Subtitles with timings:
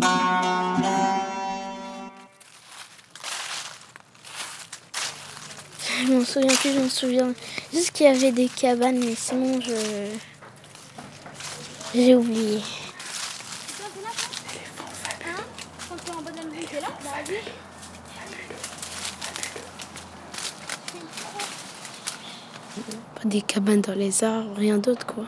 [0.00, 0.06] Je
[6.12, 7.34] m'en souviens plus, je me souviens
[7.72, 10.06] juste qu'il y avait des cabanes, mais sinon je.
[11.94, 12.60] J'ai oublié.
[23.14, 25.24] Pas des cabanes dans les arbres, rien d'autre quoi.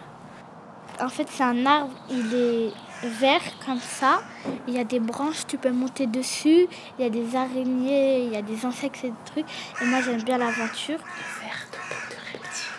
[1.01, 2.73] En fait, c'est un arbre, il est
[3.03, 4.23] vert comme ça.
[4.67, 6.67] Il y a des branches, tu peux monter dessus.
[6.99, 9.47] Il y a des araignées, il y a des insectes et des trucs.
[9.81, 10.99] Et moi, j'aime bien l'aventure.
[11.41, 12.73] Vert de peau de reptile.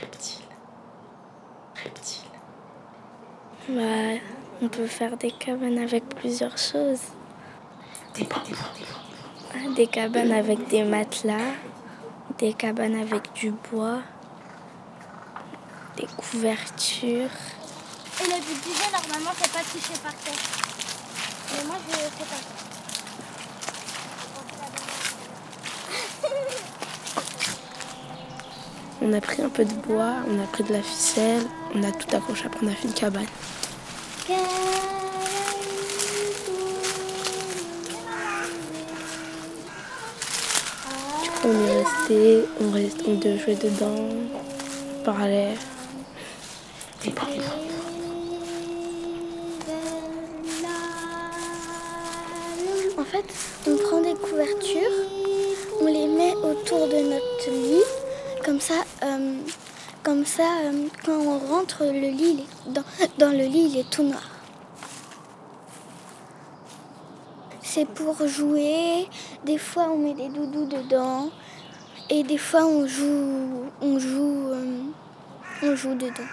[0.00, 0.44] Reptile.
[1.82, 2.30] Reptile.
[3.68, 4.20] Bah,
[4.62, 7.00] on peut faire des cabanes avec plusieurs choses.
[9.76, 11.52] Des cabanes avec des matelas,
[12.38, 14.02] des cabanes avec du bois,
[15.96, 17.30] des couvertures.
[18.20, 20.34] Et le but du normalement, c'est pas touché par terre.
[21.52, 22.42] Mais moi, je sais pas.
[29.02, 31.90] On a pris un peu de bois, on a pris de la ficelle, on a
[31.90, 33.26] tout accroché, après on a fait une cabane.
[41.22, 44.08] Du coup, on est resté, on reste, on devait jouer dedans,
[45.00, 45.58] on parlait.
[53.66, 54.80] On prend des couvertures,
[55.80, 57.82] on les met autour de notre lit.
[58.44, 59.36] Comme ça, euh,
[60.02, 64.30] comme ça euh, quand on rentre, dans le lit, il est tout noir.
[67.62, 69.08] C'est pour jouer.
[69.44, 71.30] Des fois, on met des doudous dedans.
[72.10, 74.82] Et des fois, on joue, on joue, euh,
[75.62, 76.28] on joue dedans.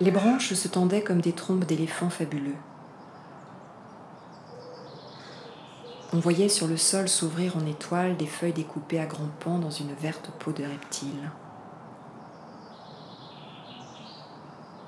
[0.00, 2.56] Les branches se tendaient comme des trompes d'éléphants fabuleux.
[6.12, 9.70] On voyait sur le sol s'ouvrir en étoiles des feuilles découpées à grands pans dans
[9.70, 11.30] une verte peau de reptile.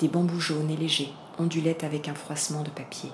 [0.00, 3.12] Des bambous jaunes et légers ondulaient avec un froissement de papier.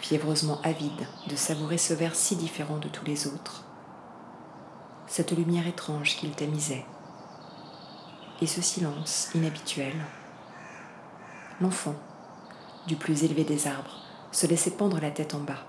[0.00, 3.64] Fiévreusement avide de savourer ce verre si différent de tous les autres,
[5.06, 6.86] cette lumière étrange qu'il tamisait,
[8.40, 9.94] et ce silence inhabituel.
[11.60, 11.94] L'enfant,
[12.86, 15.64] du plus élevé des arbres, se laissait pendre la tête en bas.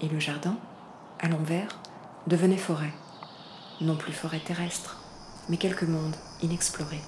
[0.00, 0.56] Et le jardin,
[1.20, 1.68] à l'envers,
[2.26, 2.92] devenait forêt.
[3.80, 4.96] Non plus forêt terrestre,
[5.48, 7.00] mais quelques mondes inexplorés.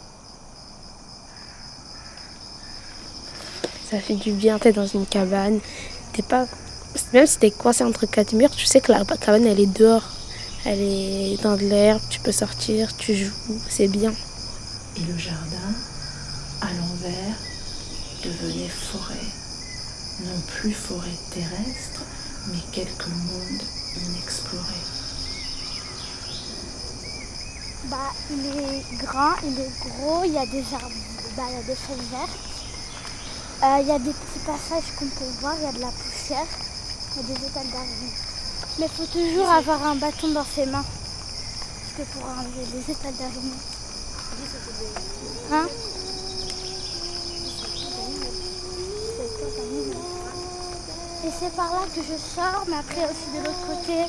[3.90, 5.60] Ça fait du bien, t'es dans une cabane.
[6.12, 6.46] T'es pas.
[7.12, 10.04] Même si t'es coincé entre quatre murs, tu sais que la cabane elle est dehors.
[10.64, 13.32] Elle est dans de l'herbe, tu peux sortir, tu joues,
[13.68, 14.12] c'est bien.
[14.96, 15.72] Et le jardin,
[16.60, 17.36] à l'envers,
[18.24, 19.47] devenait forêt.
[20.20, 22.02] Non plus forêt terrestre,
[22.48, 23.62] mais quelques mondes
[24.08, 24.84] inexplorés.
[27.84, 30.90] Bah, il est grand, il est gros, il y a des arbres,
[31.36, 32.48] bah, il y a des feuilles vertes.
[33.62, 35.92] Euh, il y a des petits passages qu'on peut voir, il y a de la
[35.92, 36.46] poussière,
[37.14, 38.14] il y a des étals d'argile.
[38.80, 40.84] Mais il faut toujours avoir un bâton dans ses mains.
[40.84, 43.52] Parce que pour enlever les étals d'argile.
[45.52, 45.68] Hein?
[49.58, 54.06] Et c'est par là que je sors, mais après aussi de l'autre côté,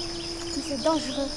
[0.68, 1.30] c'est dangereux.